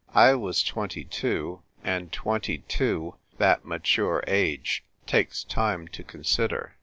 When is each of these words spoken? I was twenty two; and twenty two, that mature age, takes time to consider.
I 0.15 0.33
was 0.33 0.63
twenty 0.63 1.03
two; 1.03 1.61
and 1.83 2.11
twenty 2.11 2.63
two, 2.67 3.17
that 3.37 3.65
mature 3.65 4.23
age, 4.25 4.83
takes 5.05 5.43
time 5.43 5.87
to 5.89 6.03
consider. 6.03 6.73